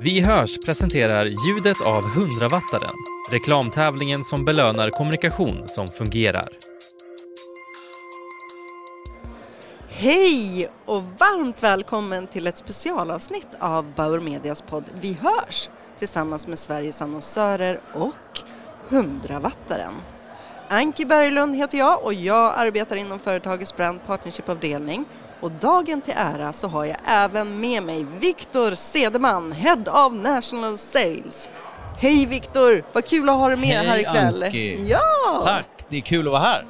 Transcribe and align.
Vi 0.00 0.20
hörs 0.20 0.58
presenterar 0.58 1.26
ljudet 1.26 1.86
av 1.86 2.02
100-wattaren, 2.02 2.94
reklamtävlingen 3.30 4.24
som 4.24 4.44
belönar 4.44 4.90
kommunikation 4.90 5.68
som 5.68 5.88
fungerar. 5.88 6.48
Hej 9.88 10.68
och 10.84 11.02
varmt 11.02 11.62
välkommen 11.62 12.26
till 12.26 12.46
ett 12.46 12.56
specialavsnitt 12.56 13.46
av 13.58 13.94
Bauer 13.94 14.20
Medias 14.20 14.62
podd 14.62 14.84
Vi 15.00 15.12
hörs 15.12 15.68
tillsammans 15.96 16.46
med 16.46 16.58
Sveriges 16.58 17.02
annonsörer 17.02 17.80
och 17.94 18.40
100-wattaren. 18.88 19.94
Anki 20.68 21.04
Berglund 21.04 21.56
heter 21.56 21.78
jag 21.78 22.04
och 22.04 22.14
jag 22.14 22.54
arbetar 22.56 22.96
inom 22.96 23.18
företagets 23.18 23.76
brand 23.76 24.00
partnership-avdelning 24.06 25.04
och 25.40 25.50
dagen 25.50 26.00
till 26.00 26.14
ära 26.16 26.52
så 26.52 26.68
har 26.68 26.84
jag 26.84 26.96
även 27.06 27.60
med 27.60 27.82
mig 27.82 28.06
Viktor 28.20 28.70
Sedeman, 28.70 29.52
Head 29.52 30.06
of 30.06 30.14
National 30.14 30.78
Sales. 30.78 31.50
Hej 31.98 32.26
Viktor, 32.26 32.82
vad 32.92 33.04
kul 33.04 33.28
att 33.28 33.34
ha 33.34 33.48
dig 33.48 33.56
med 33.56 33.68
Hej, 33.68 33.86
här 33.86 33.98
ikväll. 33.98 34.42
Anki. 34.42 34.88
Ja! 34.90 35.42
Tack, 35.44 35.84
det 35.88 35.96
är 35.96 36.00
kul 36.00 36.26
att 36.26 36.32
vara 36.32 36.42
här. 36.42 36.66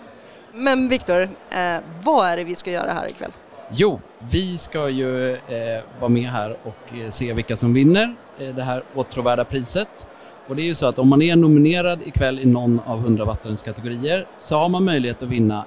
Men 0.55 0.89
Viktor, 0.89 1.23
eh, 1.51 1.79
vad 2.03 2.29
är 2.29 2.37
det 2.37 2.45
vi 2.45 2.55
ska 2.55 2.71
göra 2.71 2.93
här 2.93 3.07
ikväll? 3.07 3.33
Jo, 3.71 4.01
vi 4.19 4.59
ska 4.59 4.89
ju 4.89 5.33
eh, 5.33 5.83
vara 6.01 6.09
med 6.09 6.29
här 6.29 6.57
och 6.63 6.99
eh, 6.99 7.09
se 7.09 7.33
vilka 7.33 7.57
som 7.57 7.75
vinner 7.75 8.15
eh, 8.39 8.55
det 8.55 8.63
här 8.63 8.83
åtråvärda 8.95 9.45
priset. 9.45 10.07
Och 10.49 10.57
det 10.57 10.63
är 10.63 10.67
ju 10.67 10.75
så 10.75 10.87
att 10.87 10.99
om 10.99 11.09
man 11.09 11.23
är 11.23 11.37
nominerad 11.37 12.03
ikväll 12.03 12.41
i 12.41 12.47
någon 12.47 12.81
av 12.87 12.99
100 12.99 13.25
wattarens 13.25 13.63
kategorier 13.63 14.27
så 14.39 14.59
har 14.59 14.69
man 14.69 14.85
möjlighet 14.85 15.23
att 15.23 15.29
vinna 15.29 15.65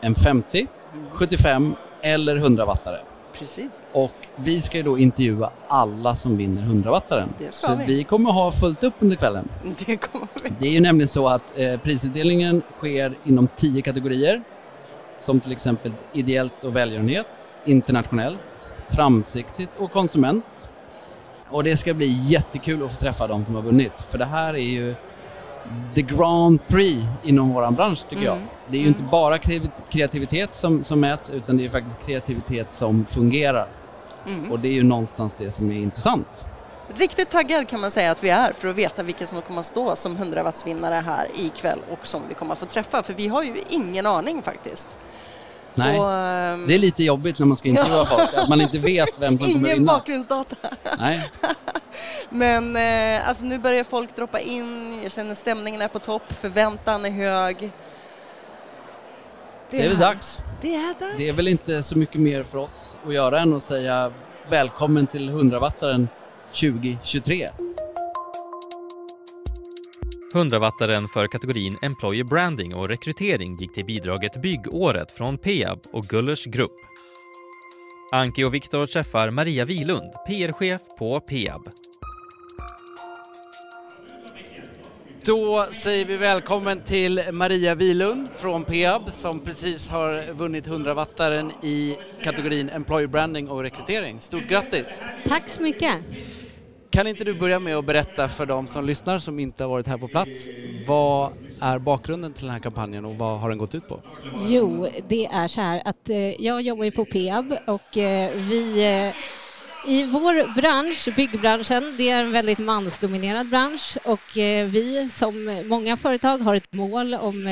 en 0.00 0.14
50, 0.14 0.66
75 1.12 1.74
eller 2.02 2.36
100 2.36 2.64
wattare. 2.64 2.98
Precis. 3.38 3.80
Och 3.92 4.10
vi 4.36 4.60
ska 4.60 4.76
ju 4.76 4.82
då 4.82 4.98
intervjua 4.98 5.50
alla 5.68 6.14
som 6.14 6.36
vinner 6.36 6.62
100 6.62 6.90
wattaren. 6.90 7.28
Det 7.38 7.52
ska 7.54 7.66
Så 7.66 7.74
vi. 7.74 7.84
vi 7.86 8.04
kommer 8.04 8.32
ha 8.32 8.52
fullt 8.52 8.84
upp 8.84 8.94
under 8.98 9.16
kvällen. 9.16 9.48
Det 9.86 9.96
kommer 9.96 10.28
vi. 10.44 10.50
Det 10.58 10.66
är 10.66 10.72
ju 10.72 10.80
nämligen 10.80 11.08
så 11.08 11.28
att 11.28 11.42
eh, 11.58 11.80
prisutdelningen 11.80 12.62
sker 12.76 13.14
inom 13.24 13.48
tio 13.56 13.82
kategorier. 13.82 14.42
Som 15.18 15.40
till 15.40 15.52
exempel 15.52 15.92
ideellt 16.12 16.64
och 16.64 16.76
välgörenhet, 16.76 17.26
internationellt, 17.64 18.72
framsiktigt 18.86 19.70
och 19.78 19.92
konsument. 19.92 20.44
Och 21.48 21.64
det 21.64 21.76
ska 21.76 21.94
bli 21.94 22.06
jättekul 22.06 22.84
att 22.84 22.92
få 22.92 23.00
träffa 23.00 23.26
de 23.26 23.44
som 23.44 23.54
har 23.54 23.62
vunnit. 23.62 24.00
För 24.00 24.18
det 24.18 24.24
här 24.24 24.54
är 24.54 24.58
ju 24.58 24.94
the 25.94 26.02
Grand 26.02 26.68
Prix 26.68 27.06
inom 27.22 27.48
våran 27.48 27.74
bransch 27.74 28.08
tycker 28.08 28.24
jag. 28.24 28.36
Mm. 28.36 28.48
Det 28.68 28.76
är 28.76 28.80
ju 28.80 28.88
inte 28.88 29.02
bara 29.02 29.38
kreativ- 29.38 29.70
kreativitet 29.90 30.54
som, 30.54 30.84
som 30.84 31.00
mäts 31.00 31.30
utan 31.30 31.56
det 31.56 31.64
är 31.64 31.68
faktiskt 31.68 32.06
kreativitet 32.06 32.72
som 32.72 33.04
fungerar. 33.04 33.68
Mm. 34.26 34.52
Och 34.52 34.60
det 34.60 34.68
är 34.68 34.72
ju 34.72 34.82
någonstans 34.82 35.34
det 35.38 35.50
som 35.50 35.70
är 35.70 35.76
intressant. 35.76 36.44
Riktigt 36.94 37.30
taggad 37.30 37.68
kan 37.68 37.80
man 37.80 37.90
säga 37.90 38.10
att 38.10 38.24
vi 38.24 38.30
är 38.30 38.52
för 38.52 38.68
att 38.68 38.76
veta 38.76 39.02
vilka 39.02 39.26
som 39.26 39.42
kommer 39.42 39.60
att 39.60 39.66
stå 39.66 39.96
som 39.96 40.16
100 40.16 40.42
wattsvinnare 40.42 40.94
här 40.94 41.26
ikväll 41.34 41.78
och 41.90 42.06
som 42.06 42.22
vi 42.28 42.34
kommer 42.34 42.52
att 42.52 42.58
få 42.58 42.66
träffa 42.66 43.02
för 43.02 43.14
vi 43.14 43.28
har 43.28 43.42
ju 43.42 43.54
ingen 43.70 44.06
aning 44.06 44.42
faktiskt. 44.42 44.96
Nej. 45.80 46.00
Och, 46.00 46.12
ehm, 46.12 46.66
Det 46.66 46.74
är 46.74 46.78
lite 46.78 47.04
jobbigt 47.04 47.38
när 47.38 47.46
man 47.46 47.56
ska 47.56 47.68
intervjua 47.68 48.04
folk, 48.04 48.34
att 48.34 48.48
man 48.48 48.60
inte 48.60 48.78
vet 48.92 49.18
vem 49.20 49.38
som 49.38 49.46
kommer 49.52 49.68
Ingen 49.68 49.78
vinna. 49.78 49.92
bakgrundsdata. 49.92 50.56
Nej. 50.98 51.30
Men 52.30 52.76
eh, 52.76 53.28
alltså 53.28 53.44
nu 53.44 53.58
börjar 53.58 53.84
folk 53.84 54.16
droppa 54.16 54.40
in, 54.40 55.00
jag 55.02 55.12
känner 55.12 55.34
stämningen 55.34 55.82
är 55.82 55.88
på 55.88 55.98
topp, 55.98 56.32
förväntan 56.40 57.04
är 57.04 57.10
hög. 57.10 57.70
Det 59.70 59.84
är 59.84 59.88
väl 59.88 59.98
dags. 59.98 60.40
Det 60.60 60.74
är 60.74 60.94
dags. 61.00 61.16
Det 61.16 61.28
är 61.28 61.32
väl 61.32 61.48
inte 61.48 61.82
så 61.82 61.98
mycket 61.98 62.20
mer 62.20 62.42
för 62.42 62.58
oss 62.58 62.96
att 63.06 63.14
göra 63.14 63.40
än 63.40 63.54
att 63.54 63.62
säga 63.62 64.12
välkommen 64.50 65.06
till 65.06 65.30
100-wattaren 65.30 66.08
2023. 66.52 67.50
100-wattaren 70.34 71.08
för 71.08 71.26
kategorin 71.26 71.78
Employer 71.82 72.24
Branding 72.24 72.74
och 72.74 72.88
rekrytering 72.88 73.56
gick 73.56 73.74
till 73.74 73.84
bidraget 73.84 74.42
Byggåret 74.42 75.10
från 75.10 75.38
Peab 75.38 75.80
och 75.92 76.04
Gullers 76.04 76.44
Grupp. 76.44 76.76
Anki 78.12 78.44
och 78.44 78.54
Viktor 78.54 78.86
träffar 78.86 79.30
Maria 79.30 79.64
Wilund, 79.64 80.12
PR-chef 80.26 80.80
på 80.98 81.20
Peab. 81.20 81.70
Då 85.24 85.66
säger 85.70 86.04
vi 86.04 86.16
välkommen 86.16 86.80
till 86.80 87.22
Maria 87.32 87.74
Wilund 87.74 88.28
från 88.36 88.64
Peab 88.64 89.12
som 89.12 89.40
precis 89.40 89.88
har 89.88 90.32
vunnit 90.32 90.66
100-wattaren 90.66 91.64
i 91.64 91.96
kategorin 92.22 92.68
Employer 92.68 93.06
Branding 93.06 93.48
och 93.48 93.62
rekrytering. 93.62 94.20
Stort 94.20 94.48
grattis! 94.48 95.00
Tack 95.24 95.48
så 95.48 95.62
mycket. 95.62 95.94
Kan 97.00 97.06
inte 97.06 97.24
du 97.24 97.34
börja 97.34 97.58
med 97.58 97.76
att 97.76 97.84
berätta 97.84 98.28
för 98.28 98.46
de 98.46 98.66
som 98.66 98.84
lyssnar 98.84 99.18
som 99.18 99.38
inte 99.38 99.64
har 99.64 99.70
varit 99.70 99.86
här 99.86 99.98
på 99.98 100.08
plats, 100.08 100.48
vad 100.86 101.32
är 101.60 101.78
bakgrunden 101.78 102.32
till 102.32 102.44
den 102.44 102.52
här 102.52 102.60
kampanjen 102.60 103.04
och 103.04 103.14
vad 103.14 103.40
har 103.40 103.48
den 103.48 103.58
gått 103.58 103.74
ut 103.74 103.88
på? 103.88 104.00
Jo, 104.48 104.88
det 105.08 105.26
är 105.26 105.48
så 105.48 105.60
här 105.60 105.82
att 105.84 106.08
eh, 106.08 106.16
jag 106.16 106.62
jobbar 106.62 106.84
ju 106.84 106.90
på 106.90 107.04
Peab 107.04 107.56
och 107.66 107.96
eh, 107.96 108.36
vi 108.36 108.86
eh, 108.86 109.92
i 109.92 110.04
vår 110.04 110.54
bransch, 110.54 111.08
byggbranschen, 111.16 111.94
det 111.98 112.10
är 112.10 112.24
en 112.24 112.32
väldigt 112.32 112.58
mansdominerad 112.58 113.48
bransch 113.48 113.96
och 114.04 114.36
vi 114.66 115.08
som 115.10 115.62
många 115.64 115.96
företag 115.96 116.38
har 116.38 116.54
ett 116.54 116.72
mål 116.72 117.14
om 117.14 117.48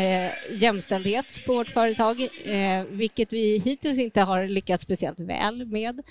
jämställdhet 0.50 1.46
på 1.46 1.54
vårt 1.54 1.70
företag, 1.70 2.28
vilket 2.88 3.32
vi 3.32 3.58
hittills 3.58 3.98
inte 3.98 4.20
har 4.20 4.46
lyckats 4.46 4.82
speciellt 4.82 5.20
väl 5.20 5.66
med. 5.66 6.02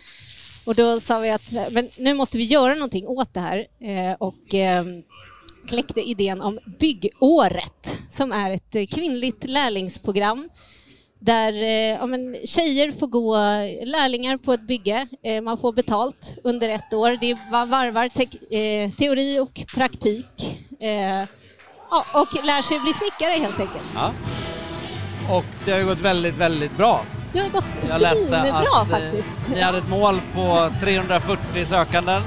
Och 0.68 0.76
då 0.76 1.00
sa 1.00 1.20
vi 1.20 1.30
att 1.30 1.52
men 1.72 1.90
nu 1.98 2.14
måste 2.14 2.38
vi 2.38 2.44
göra 2.44 2.74
någonting 2.74 3.08
åt 3.08 3.34
det 3.34 3.40
här 3.40 3.58
eh, 3.82 4.16
och 4.20 4.54
eh, 4.56 4.86
kläckte 5.68 6.02
idén 6.02 6.42
om 6.42 6.60
Byggåret 6.80 7.98
som 8.10 8.32
är 8.32 8.52
ett 8.52 8.76
eh, 8.76 8.86
kvinnligt 8.86 9.44
lärlingsprogram 9.44 10.50
där 11.20 11.54
ja, 12.00 12.06
men, 12.06 12.36
tjejer 12.46 12.92
får 12.92 13.08
gå 13.08 13.36
lärlingar 13.86 14.38
på 14.38 14.54
ett 14.54 14.68
bygge. 14.68 15.08
Eh, 15.24 15.42
man 15.42 15.58
får 15.58 15.74
betalt 15.74 16.36
under 16.44 16.70
ett 16.70 16.94
år. 16.94 17.18
Det 17.22 17.32
är- 17.32 17.52
man 17.52 17.70
varvar 17.70 18.10
te- 18.10 18.84
eh, 18.84 18.92
teori 18.92 19.40
och 19.40 19.62
praktik. 19.76 20.58
Eh, 20.80 21.24
och 22.22 22.46
lär 22.46 22.62
sig 22.62 22.80
bli 22.80 22.94
snickare 22.94 23.32
helt 23.32 23.60
enkelt. 23.60 23.92
Ja. 23.96 24.14
Och 25.36 25.46
det 25.66 25.72
har 25.72 25.80
ju 25.80 25.86
gått 25.86 26.00
väldigt, 26.02 26.36
väldigt 26.38 26.78
bra. 26.78 27.06
Det 27.34 27.40
har 27.40 27.50
gått 27.50 27.64
svinbra 28.20 28.82
eh, 28.82 28.86
faktiskt. 28.86 29.38
ni 29.50 29.62
hade 29.62 29.78
ett 29.78 29.90
mål 29.90 30.22
på 30.34 30.70
340 30.82 31.66
sökanden 31.66 32.22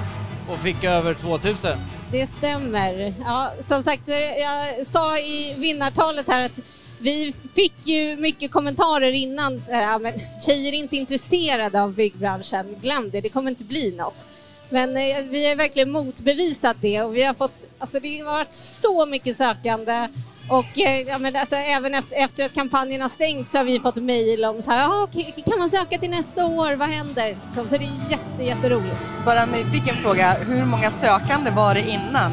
och 0.48 0.58
fick 0.58 0.84
över 0.84 1.14
2000. 1.14 1.70
Det 2.12 2.26
stämmer. 2.26 3.14
Ja, 3.24 3.52
som 3.62 3.82
sagt, 3.82 4.08
eh, 4.08 4.16
jag 4.16 4.86
sa 4.86 5.18
i 5.18 5.54
vinnartalet 5.58 6.26
här 6.26 6.44
att 6.44 6.60
vi 6.98 7.34
fick 7.54 7.86
ju 7.86 8.16
mycket 8.16 8.50
kommentarer 8.52 9.12
innan. 9.12 9.62
Ja, 9.68 9.98
men 9.98 10.12
tjejer 10.46 10.72
är 10.72 10.76
inte 10.76 10.96
intresserade 10.96 11.82
av 11.82 11.94
byggbranschen. 11.94 12.76
Glöm 12.82 13.10
det, 13.10 13.20
det 13.20 13.28
kommer 13.28 13.50
inte 13.50 13.64
bli 13.64 13.94
något. 13.96 14.26
Men 14.68 14.96
eh, 14.96 15.22
vi 15.30 15.48
har 15.48 15.56
verkligen 15.56 15.90
motbevisat 15.90 16.76
det 16.80 17.02
och 17.02 17.16
vi 17.16 17.22
har 17.22 17.34
fått, 17.34 17.66
alltså 17.78 18.00
det 18.00 18.18
har 18.18 18.24
varit 18.24 18.54
så 18.54 19.06
mycket 19.06 19.36
sökande 19.36 20.08
och 20.50 20.78
eh, 20.78 21.00
ja, 21.00 21.18
men 21.18 21.36
alltså, 21.36 21.56
även 21.56 21.94
efter, 21.94 22.16
efter 22.16 22.44
att 22.44 22.54
kampanjen 22.54 23.02
har 23.02 23.08
stängt 23.08 23.50
så 23.50 23.58
har 23.58 23.64
vi 23.64 23.80
fått 23.80 23.96
mejl 23.96 24.44
om 24.44 24.62
så 24.62 24.70
här, 24.70 24.78
"Ja, 24.80 25.02
okej, 25.02 25.34
kan 25.46 25.58
man 25.58 25.70
söka 25.70 25.98
till 25.98 26.10
nästa 26.10 26.44
år, 26.46 26.76
vad 26.76 26.88
händer? 26.88 27.36
Så 27.54 27.62
det 27.76 27.76
är 27.76 28.10
jätte, 28.10 28.42
jätteroligt. 28.44 29.20
Bara 29.26 29.40
en 29.40 29.48
nyfiken 29.48 29.96
fråga, 29.96 30.30
hur 30.48 30.64
många 30.64 30.90
sökande 30.90 31.50
var 31.50 31.74
det 31.74 31.80
innan? 31.88 32.32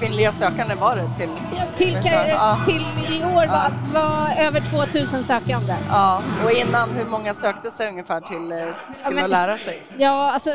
Kvinnliga 0.00 0.32
sökande 0.32 0.74
var 0.74 0.96
det 0.96 1.08
till? 1.18 1.28
Ja, 1.56 1.62
Till, 1.76 1.98
Ja. 2.28 2.58
till 2.66 2.86
i 3.16 3.24
år 3.24 3.46
var, 3.46 3.72
var 3.94 4.42
över 4.46 4.60
2000 4.60 5.24
sökande. 5.24 5.74
Ja, 5.90 6.22
och 6.44 6.50
innan 6.52 6.90
hur 6.90 7.04
många 7.06 7.34
sökte 7.34 7.70
sig 7.70 7.88
ungefär 7.88 8.20
till, 8.20 8.52
eh, 8.52 8.58
till 9.06 9.14
men- 9.14 9.24
att 9.24 9.30
lära 9.30 9.58
sig? 9.58 9.82
Ja, 9.98 10.30
alltså 10.32 10.50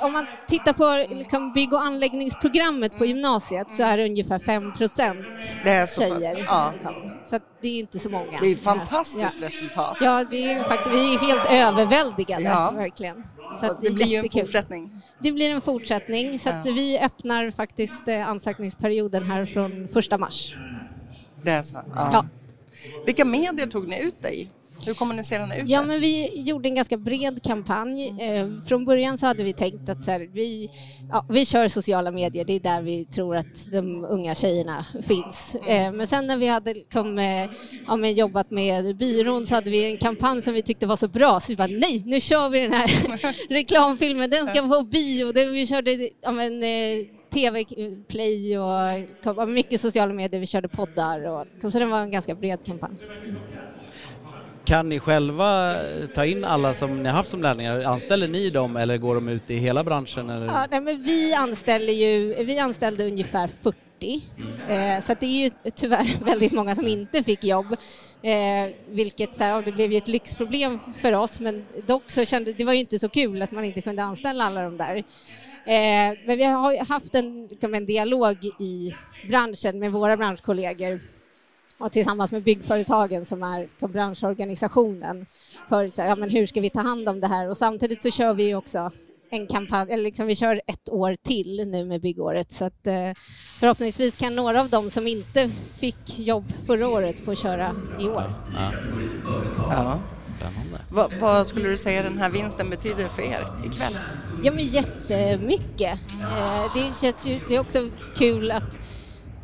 om 0.00 0.12
man 0.12 0.26
tittar 0.48 0.72
på 0.72 1.14
liksom, 1.14 1.52
bygg 1.52 1.72
och 1.72 1.82
anläggningsprogrammet 1.82 2.98
på 2.98 3.06
gymnasiet 3.06 3.70
så 3.70 3.82
är 3.82 3.96
det 3.96 4.04
ungefär 4.04 4.38
5 4.38 4.72
procent 4.72 5.26
Det 5.64 5.70
är 5.70 5.86
så 5.86 6.00
tjejer. 6.00 6.44
Ja. 6.48 6.72
Så 7.24 7.38
det 7.62 7.68
är 7.68 7.78
inte 7.78 7.98
så 7.98 8.10
många. 8.10 8.38
Det 8.40 8.46
är 8.46 8.56
fantastiskt 8.56 9.40
Ja. 9.40 9.46
resultat. 9.46 9.96
Ja, 10.00 10.24
det 10.30 10.52
är 10.52 10.62
faktiskt, 10.62 10.94
vi 10.94 11.14
är 11.14 11.18
helt 11.18 11.50
överväldigade, 11.50 12.42
Ja. 12.42 12.70
verkligen. 12.76 13.24
Så 13.60 13.68
Och 13.70 13.76
det 13.80 13.90
blir 13.90 14.06
ju 14.06 14.16
en 14.16 14.30
fortsättning. 14.30 15.02
Det 15.18 15.32
blir 15.32 15.50
en 15.50 15.60
fortsättning, 15.60 16.38
så 16.38 16.50
vi 16.64 16.98
öppnar 16.98 17.50
faktiskt 17.50 18.08
eh, 18.08 18.28
ansökningsperioden 18.28 19.30
här 19.30 19.46
från 19.46 19.88
första 19.88 20.18
mars. 20.18 20.54
Det 21.42 21.50
är 21.50 21.62
så. 21.62 21.78
Ja. 21.94 22.24
Vilka 23.06 23.24
medier 23.24 23.66
tog 23.66 23.88
ni 23.88 24.02
ut 24.02 24.22
dig 24.22 24.42
i? 24.42 24.48
Hur 24.86 24.94
kommunicerar 24.94 25.46
ni 25.46 25.60
ut 25.60 25.68
Ja, 25.68 25.80
det? 25.80 25.86
men 25.86 26.00
vi 26.00 26.40
gjorde 26.40 26.68
en 26.68 26.74
ganska 26.74 26.96
bred 26.96 27.42
kampanj. 27.42 28.22
Eh, 28.22 28.48
från 28.66 28.84
början 28.84 29.18
så 29.18 29.26
hade 29.26 29.42
vi 29.42 29.52
tänkt 29.52 29.88
att 29.88 30.06
här, 30.06 30.28
vi, 30.32 30.70
ja, 31.10 31.26
vi 31.28 31.46
kör 31.46 31.68
sociala 31.68 32.10
medier, 32.10 32.44
det 32.44 32.52
är 32.52 32.60
där 32.60 32.82
vi 32.82 33.04
tror 33.04 33.36
att 33.36 33.72
de 33.72 34.04
unga 34.04 34.34
tjejerna 34.34 34.86
finns. 35.02 35.54
Eh, 35.54 35.92
men 35.92 36.06
sen 36.06 36.26
när 36.26 36.36
vi 36.36 36.46
hade 36.46 36.74
liksom, 36.74 37.18
eh, 37.18 37.50
ja, 37.86 37.96
men 37.96 38.14
jobbat 38.14 38.50
med 38.50 38.96
byrån 38.96 39.46
så 39.46 39.54
hade 39.54 39.70
vi 39.70 39.90
en 39.92 39.98
kampanj 39.98 40.42
som 40.42 40.54
vi 40.54 40.62
tyckte 40.62 40.86
var 40.86 40.96
så 40.96 41.08
bra 41.08 41.40
så 41.40 41.52
vi 41.52 41.56
bara 41.56 41.66
nej, 41.66 42.02
nu 42.06 42.20
kör 42.20 42.48
vi 42.48 42.60
den 42.60 42.72
här 42.72 42.90
reklamfilmen, 43.48 44.30
den 44.30 44.46
ska 44.46 44.62
på 44.62 44.82
bio. 44.82 45.32
Det, 45.32 45.44
vi 45.46 45.66
körde 45.66 46.10
ja, 46.22 46.32
men, 46.32 46.62
eh, 46.62 47.06
tv-play 47.34 48.58
och 48.58 49.48
mycket 49.48 49.80
sociala 49.80 50.14
medier, 50.14 50.40
vi 50.40 50.46
körde 50.46 50.68
poddar 50.68 51.26
och 51.28 51.72
så 51.72 51.78
det 51.78 51.86
var 51.86 52.00
en 52.00 52.10
ganska 52.10 52.34
bred 52.34 52.64
kampanj. 52.66 52.92
Kan 54.64 54.88
ni 54.88 55.00
själva 55.00 55.76
ta 56.14 56.24
in 56.24 56.44
alla 56.44 56.74
som 56.74 57.02
ni 57.02 57.08
har 57.08 57.16
haft 57.16 57.30
som 57.30 57.42
lärlingar? 57.42 57.80
Anställer 57.80 58.28
ni 58.28 58.50
dem 58.50 58.76
eller 58.76 58.98
går 58.98 59.14
de 59.14 59.28
ut 59.28 59.50
i 59.50 59.56
hela 59.56 59.84
branschen? 59.84 60.30
Eller? 60.30 60.46
Ja, 60.46 60.66
nej, 60.70 60.80
men 60.80 61.02
vi, 61.02 61.34
anställer 61.34 61.92
ju, 61.92 62.44
vi 62.44 62.58
anställde 62.58 63.06
ungefär 63.06 63.50
40 63.62 64.22
eh, 64.68 65.04
så 65.04 65.14
det 65.20 65.26
är 65.26 65.44
ju 65.44 65.50
tyvärr 65.74 66.18
väldigt 66.24 66.52
många 66.52 66.74
som 66.74 66.86
inte 66.86 67.22
fick 67.22 67.44
jobb. 67.44 67.76
Eh, 68.22 68.74
vilket 68.88 69.36
så 69.36 69.44
här, 69.44 69.62
det 69.62 69.72
blev 69.72 69.92
ju 69.92 69.98
ett 69.98 70.08
lyxproblem 70.08 70.78
för 71.00 71.12
oss 71.12 71.40
men 71.40 71.66
dock 71.86 72.10
så 72.10 72.24
kände 72.24 72.52
det 72.52 72.64
var 72.64 72.72
ju 72.72 72.80
inte 72.80 72.98
så 72.98 73.08
kul 73.08 73.42
att 73.42 73.52
man 73.52 73.64
inte 73.64 73.80
kunde 73.80 74.02
anställa 74.02 74.44
alla 74.44 74.62
de 74.62 74.76
där. 74.76 74.96
Eh, 75.66 76.18
men 76.26 76.38
vi 76.38 76.44
har 76.44 76.84
haft 76.88 77.14
en, 77.14 77.46
liksom 77.46 77.74
en 77.74 77.86
dialog 77.86 78.44
i 78.60 78.94
branschen 79.28 79.78
med 79.78 79.92
våra 79.92 80.16
branschkollegor 80.16 81.00
och 81.78 81.92
tillsammans 81.92 82.30
med 82.30 82.42
byggföretagen 82.42 83.24
som 83.24 83.42
är 83.42 83.68
som 83.80 83.92
branschorganisationen 83.92 85.26
för 85.68 85.88
så, 85.88 86.02
ja, 86.02 86.16
men 86.16 86.30
hur 86.30 86.46
ska 86.46 86.60
vi 86.60 86.70
ta 86.70 86.80
hand 86.80 87.08
om 87.08 87.20
det 87.20 87.26
här 87.28 87.48
och 87.50 87.56
samtidigt 87.56 88.02
så 88.02 88.10
kör 88.10 88.34
vi 88.34 88.54
också 88.54 88.90
en 89.30 89.46
kampanj, 89.46 89.92
eller 89.92 90.02
liksom 90.02 90.26
vi 90.26 90.36
kör 90.36 90.60
ett 90.66 90.88
år 90.90 91.16
till 91.22 91.68
nu 91.70 91.84
med 91.84 92.00
byggåret 92.00 92.52
så 92.52 92.64
att 92.64 92.86
eh, 92.86 93.10
förhoppningsvis 93.60 94.16
kan 94.18 94.36
några 94.36 94.60
av 94.60 94.68
dem 94.68 94.90
som 94.90 95.06
inte 95.06 95.50
fick 95.80 96.18
jobb 96.18 96.44
förra 96.66 96.88
året 96.88 97.20
få 97.20 97.34
köra 97.34 97.70
i 98.00 98.04
år. 98.08 98.26
Ja, 98.56 98.72
Ja. 99.70 99.98
spännande. 100.24 100.80
Vad, 100.90 101.12
vad 101.20 101.46
skulle 101.46 101.68
du 101.68 101.76
säga 101.76 102.02
den 102.02 102.18
här 102.18 102.30
vinsten 102.30 102.70
betyder 102.70 103.08
för 103.08 103.22
er 103.22 103.46
ikväll? 103.64 103.98
Ja 104.42 104.52
men 104.52 104.64
jättemycket. 104.64 105.98
Eh, 106.20 106.62
det 106.74 106.96
känns 107.00 107.26
ju, 107.26 107.40
det 107.48 107.56
är 107.56 107.60
också 107.60 107.90
kul 108.16 108.50
att 108.50 108.78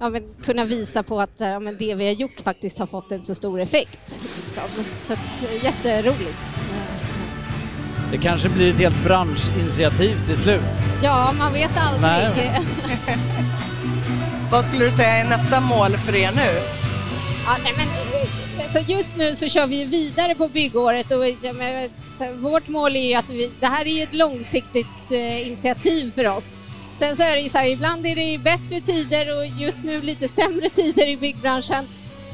ja, 0.01 0.11
men, 0.11 0.23
kunna 0.45 0.65
visa 0.65 1.03
på 1.03 1.21
att 1.21 1.35
ja, 1.37 1.61
men 1.61 1.77
det 1.79 1.95
vi 1.95 2.07
har 2.07 2.13
gjort 2.13 2.41
faktiskt 2.45 2.79
har 2.79 2.87
fått 2.87 3.13
en 3.13 3.25
så 3.25 3.35
stor 3.35 3.61
effekt. 3.61 4.21
Så 5.07 5.13
att, 5.13 5.19
eh, 5.43 5.65
jätteroligt. 5.65 6.59
Det 8.11 8.19
kanske 8.19 8.49
blir 8.49 8.71
ett 8.75 8.79
helt 8.79 9.05
branschinitiativ 9.05 10.27
till 10.27 10.37
slut. 10.37 10.61
Ja, 11.03 11.33
man 11.39 11.53
vet 11.53 11.71
aldrig. 11.77 12.03
Nej. 12.03 12.61
Vad 14.51 14.65
skulle 14.65 14.85
du 14.85 14.91
säga 14.91 15.09
är 15.09 15.29
nästa 15.29 15.61
mål 15.61 15.91
för 15.91 16.17
er 16.17 16.31
nu? 16.37 16.61
Ja, 17.47 17.57
nej, 17.65 17.73
men, 17.77 17.87
eh, 18.61 18.73
så 18.73 18.93
just 18.93 19.17
nu 19.17 19.37
så 19.37 19.49
kör 19.49 19.67
vi 19.67 19.85
vidare 19.85 20.35
på 20.35 20.49
byggåret 20.49 21.13
och 21.13 21.29
ja, 21.43 21.53
men, 21.53 21.91
vårt 22.43 22.69
mål 22.69 22.97
är 22.97 23.09
ju 23.09 23.15
att 23.15 23.31
vi, 23.31 23.51
det 23.61 23.67
här 23.67 23.87
är 23.87 23.91
ju 23.91 24.03
ett 24.03 24.15
långsiktigt 24.15 25.11
eh, 25.11 25.47
initiativ 25.47 26.13
för 26.15 26.29
oss. 26.29 26.57
Sen 27.01 27.17
så 27.17 27.23
är 27.23 27.35
det 27.35 27.41
ju 27.41 27.49
så 27.49 27.59
här, 27.59 27.69
ibland 27.69 28.07
är 28.07 28.15
det 28.15 28.39
bättre 28.39 28.81
tider 28.81 29.39
och 29.39 29.47
just 29.47 29.85
nu 29.85 30.01
lite 30.01 30.29
sämre 30.29 30.69
tider 30.69 31.07
i 31.07 31.17
byggbranschen. 31.17 31.85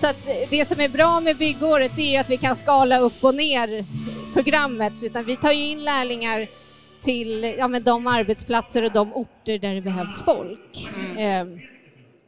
Så 0.01 0.07
att 0.07 0.29
det 0.51 0.69
som 0.69 0.81
är 0.81 0.89
bra 0.89 1.21
med 1.21 1.37
byggåret 1.37 1.93
det 1.97 2.17
är 2.17 2.21
att 2.21 2.31
vi 2.31 2.37
kan 2.37 2.57
skala 2.57 2.99
upp 2.99 3.25
och 3.25 3.35
ner 3.35 3.85
programmet. 4.33 4.93
Utan 5.03 5.25
vi 5.25 5.37
tar 5.37 5.53
ju 5.53 5.65
in 5.65 5.85
lärlingar 5.85 6.47
till 7.01 7.55
ja, 7.59 7.69
men 7.69 7.83
de 7.83 8.07
arbetsplatser 8.07 8.83
och 8.83 8.93
de 8.93 9.13
orter 9.15 9.59
där 9.59 9.75
det 9.75 9.81
behövs 9.81 10.25
folk. 10.25 10.89
Ehm, 11.19 11.61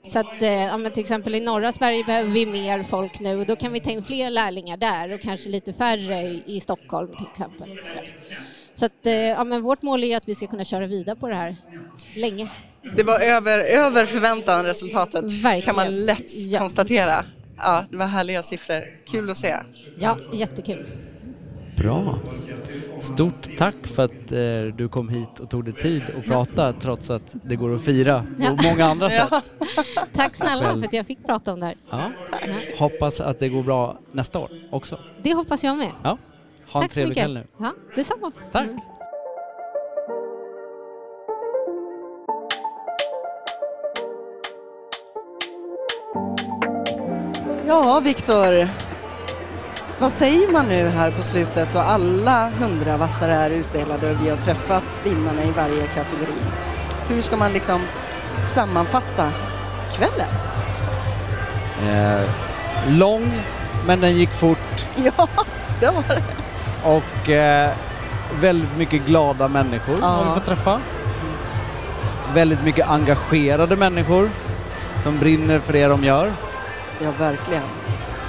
så 0.07 0.19
att, 0.19 0.43
eh, 0.43 0.53
ja, 0.53 0.79
men 0.79 0.93
till 0.93 1.03
exempel 1.03 1.35
i 1.35 1.41
norra 1.41 1.73
Sverige 1.73 2.05
behöver 2.05 2.31
vi 2.31 2.47
mer 2.47 2.83
folk 2.83 3.21
nu 3.21 3.37
och 3.37 3.47
då 3.47 3.57
kan 3.57 3.73
vi 3.73 3.81
ta 3.81 3.91
in 3.91 4.05
fler 4.05 4.31
lärlingar 4.31 4.77
där 4.77 5.13
och 5.13 5.21
kanske 5.21 5.49
lite 5.49 5.73
färre 5.73 6.41
i 6.47 6.61
Stockholm 6.61 7.17
till 7.17 7.27
exempel. 7.33 7.79
Så 8.79 8.87
att, 8.87 9.07
eh, 9.07 9.13
ja, 9.13 9.45
men 9.45 9.63
vårt 9.63 9.83
mål 9.83 10.03
är 10.05 10.09
ju 10.09 10.15
att 10.15 10.29
vi 10.29 10.35
ska 10.35 10.47
kunna 10.47 10.65
köra 10.65 10.87
vidare 10.87 11.17
på 11.17 11.29
det 11.29 11.35
här 11.35 11.57
länge. 12.17 12.51
Det 12.97 13.03
var 13.03 13.21
över, 13.21 13.59
över 13.59 14.07
förväntan 14.07 14.65
resultatet 14.65 15.25
Verkligen. 15.25 15.63
kan 15.63 15.77
man 15.77 16.05
lätt 16.07 16.37
Ja. 16.37 16.59
konstatera. 16.59 17.25
Ja, 17.57 17.85
det 17.91 17.97
var 17.97 18.07
härliga 18.07 18.43
siffror. 18.43 18.83
Kul 19.11 19.31
att 19.31 19.37
se. 19.37 19.55
Ja, 19.99 20.17
jättekul. 20.33 20.87
Bra. 21.77 22.19
Stort 23.01 23.57
tack 23.59 23.75
för 23.87 24.05
att 24.05 24.33
eh, 24.33 24.77
du 24.77 24.89
kom 24.89 25.09
hit 25.09 25.41
och 25.41 25.51
tog 25.51 25.65
dig 25.65 25.75
tid 25.75 26.03
att 26.19 26.25
prata 26.25 26.73
trots 26.73 27.11
att 27.11 27.37
det 27.45 27.57
går 27.57 27.75
att 27.75 27.85
fira 27.85 28.27
Ja. 28.41 28.57
på 28.57 28.69
många 28.69 28.85
andra 28.85 29.11
sätt. 29.11 29.29
Tack 30.15 30.35
snälla 30.35 30.71
för 30.75 30.85
att 30.85 30.93
jag 30.93 31.07
fick 31.07 31.27
prata 31.27 31.53
om 31.53 31.61
det 31.61 31.67
här. 31.67 31.75
Ja. 31.91 32.13
Ja, 32.47 32.55
Hoppas 32.79 33.21
att 33.21 33.39
det 33.39 33.49
går 33.49 33.63
bra 33.63 33.99
nästa 34.13 34.39
år 34.39 34.51
också. 34.71 34.99
det 35.23 35.35
hoppas 35.35 35.65
jag 35.65 35.77
med. 35.77 35.93
Ja. 36.03 36.19
Ha 36.73 36.81
en 36.81 36.83
Tack 36.83 36.91
så 36.91 36.95
trevlig 36.95 37.17
kväll 37.17 37.35
nu. 37.35 37.47
Ja, 37.59 37.73
detsamma. 37.97 38.33
Tack. 38.53 38.63
Mm. 38.63 38.81
Ja, 47.67 48.01
Viktor. 48.05 48.69
Vad 50.01 50.13
säger 50.13 50.53
man 50.53 50.69
nu 50.69 50.87
här 50.87 51.11
på 51.11 51.23
slutet 51.23 51.75
och 51.75 51.91
alla 51.91 52.51
hundravattare 52.51 53.35
är 53.35 53.51
utdelade 53.51 54.11
och 54.11 54.25
vi 54.25 54.31
har 54.31 54.37
träffat 54.37 55.01
vinnarna 55.05 55.45
i 55.45 55.51
varje 55.51 55.87
kategori? 55.87 56.39
Hur 57.09 57.23
ska 57.23 57.37
man 57.37 57.53
liksom 57.53 57.81
sammanfatta 58.39 59.33
kvällen? 59.93 60.29
Eh, 61.89 62.29
lång, 62.89 63.43
men 63.87 64.01
den 64.01 64.17
gick 64.17 64.31
fort 64.31 64.59
Ja, 64.97 65.29
det 65.81 65.87
var 65.87 66.05
det. 66.09 66.48
Och 66.85 67.29
eh, 67.31 67.71
väldigt 68.41 68.77
mycket 68.77 69.07
glada 69.07 69.49
människor 69.49 69.97
Ja. 70.01 70.07
har 70.07 70.25
vi 70.25 70.31
fått 70.31 70.47
träffa. 70.47 70.81
Väldigt 72.35 72.63
mycket 72.65 72.89
engagerade 72.89 73.77
människor 73.77 74.31
som 75.03 75.19
brinner 75.19 75.59
för 75.59 75.73
det 75.73 75.87
de 75.87 76.05
gör. 76.05 76.33
Ja, 77.01 77.11
verkligen. 77.19 77.63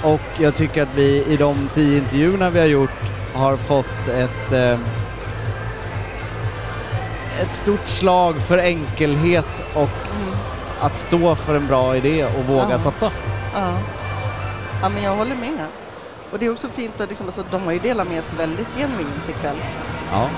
Och 0.02 0.20
jag 0.38 0.54
tycker 0.54 0.82
att 0.82 0.94
vi 0.94 1.24
i 1.24 1.36
de 1.36 1.68
tio 1.74 1.98
intervjuerna 1.98 2.50
vi 2.50 2.58
har 2.58 2.66
gjort 2.66 2.90
har 3.34 3.56
fått 3.56 4.08
ett, 4.08 4.52
eh, 4.52 4.78
ett 7.42 7.54
stort 7.54 7.86
slag 7.88 8.36
för 8.36 8.58
enkelhet 8.58 9.46
och 9.74 9.90
att 10.80 10.98
stå 10.98 11.34
för 11.34 11.54
en 11.56 11.66
bra 11.66 11.96
idé 11.96 12.24
och 12.24 12.44
våga 12.44 12.66
Ja. 12.70 12.78
satsa. 12.78 13.10
Ja. 13.54 13.72
ja, 14.82 14.88
men 14.88 15.02
jag 15.02 15.16
håller 15.16 15.34
med. 15.36 15.66
Och 16.32 16.38
det 16.38 16.46
är 16.46 16.50
också 16.50 16.68
fint 16.68 17.00
att 17.00 17.08
liksom, 17.08 17.26
alltså, 17.26 17.44
de 17.50 17.62
har 17.62 17.72
ju 17.72 17.78
delat 17.78 18.08
med 18.08 18.24
sig 18.24 18.38
väldigt 18.38 18.76
genuint 18.76 19.28
ikväll. 19.28 19.56
Ja. 20.12 20.28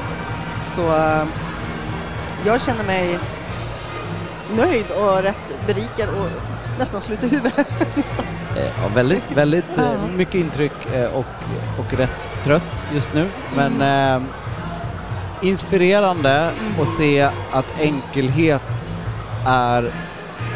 Så 0.75 0.81
eh, 0.97 1.25
jag 2.47 2.61
känner 2.62 2.85
mig 2.85 3.19
nöjd 4.57 4.87
och 4.90 5.23
rätt 5.23 5.57
berikad 5.66 6.09
och 6.09 6.28
nästan 6.78 7.00
slut 7.00 7.23
i 7.25 7.28
huvudet. 7.28 7.66
Eh, 8.57 8.64
Ja, 8.83 8.88
väldigt, 8.95 9.31
väldigt 9.35 9.78
eh, 9.78 9.85
Ja. 9.85 10.07
mycket 10.16 10.35
intryck 10.35 10.73
och, 11.14 11.25
och 11.78 11.93
rätt 11.99 12.28
trött 12.45 12.83
just 12.95 13.14
nu. 13.14 13.28
Men 13.57 13.73
Mm. 13.83 14.23
eh, 14.23 14.28
inspirerande 15.49 16.50
att 16.83 16.88
se 16.88 17.23
att 17.52 17.81
enkelhet 17.81 18.62
är 19.47 19.90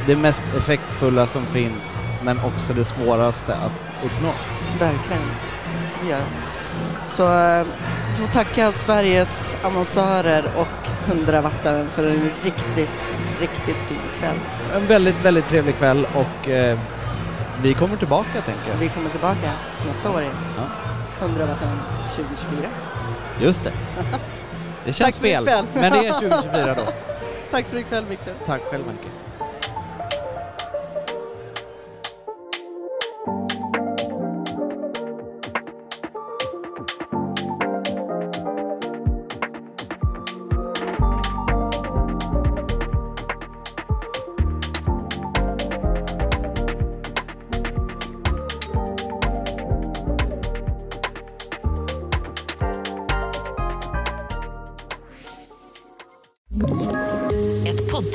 det 0.06 0.16
mest 0.16 0.42
effektfulla 0.58 1.26
som 1.26 1.46
finns 1.46 1.98
men 2.22 2.38
också 2.44 2.72
det 2.72 2.84
svåraste 2.84 3.52
att 3.54 4.04
uppnå. 4.04 4.32
Verkligen. 4.80 5.22
Det 6.02 6.10
gör 6.10 6.18
det. 6.18 7.06
Så 7.06 7.22
eh, 7.22 7.66
vi 8.10 8.26
får 8.26 8.32
tacka 8.32 8.72
Sveriges 8.72 9.56
annonsörer 9.62 10.44
och 10.56 10.88
hundravattaren 11.08 11.90
för 11.90 12.02
en 12.02 12.30
riktigt, 12.42 13.10
riktigt 13.40 13.76
fin 13.76 13.98
kväll. 14.20 14.36
En 14.74 14.86
väldigt, 14.86 15.24
väldigt 15.24 15.48
trevlig 15.48 15.78
kväll 15.78 16.06
och 16.14 16.48
eh, 16.48 16.78
vi 17.62 17.74
kommer 17.74 17.96
tillbaka 17.96 18.32
tänker 18.32 18.70
jag. 18.70 18.76
Vi 18.76 18.88
kommer 18.88 19.10
tillbaka 19.10 19.50
nästa 19.88 20.10
år 20.10 20.20
igen. 20.20 20.34
Ja. 20.56 20.62
Hundravattaren 21.26 21.78
2024. 22.16 22.68
Just 23.40 23.64
det. 23.64 23.72
Det 24.84 24.92
känns 24.92 25.14
Tack 25.14 25.14
för 25.14 25.46
fel, 25.46 25.64
men 25.74 25.92
det 25.92 26.06
är 26.06 26.12
2024 26.20 26.74
då. 26.74 26.82
Tack 27.50 27.66
för 27.66 27.78
ikväll 27.78 28.04
Viktor. 28.08 28.34
Tack 28.46 28.60
själv 28.70 28.88
Anke. 28.88 29.25